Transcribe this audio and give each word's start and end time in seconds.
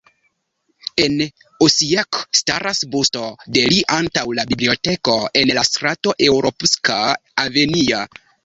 En 1.03 1.19
Osijek 1.65 2.17
staras 2.39 2.81
busto 2.95 3.27
de 3.59 3.67
li 3.73 3.79
antaŭ 3.99 4.25
la 4.41 4.47
biblioteko 4.55 5.19
en 5.43 5.55
la 5.61 5.67
strato 5.71 6.19
Europska 6.33 7.01
Avenija. 7.47 8.05